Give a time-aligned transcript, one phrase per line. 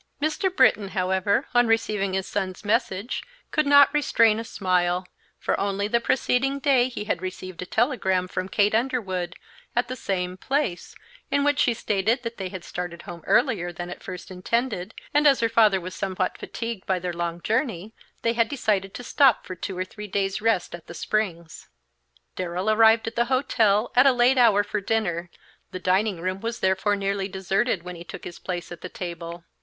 [0.19, 0.49] Mr.
[0.49, 5.99] Britton, however, on receiving his son's message, could not restrain a smile, for only the
[5.99, 9.35] preceding day he had received a telegram from Kate Underwood,
[9.75, 10.95] at the same place,
[11.29, 15.27] in which she stated that they had started home earlier than at first intended, and
[15.27, 17.93] as her father was somewhat fatigued by their long journey,
[18.23, 21.69] they had decided to stop for two or three days' rest at the Springs.
[22.35, 25.29] Darrell arrived at the hotel at a late hour for dinner;
[25.69, 29.43] the dining room was therefore nearly deserted when he took his place at the table.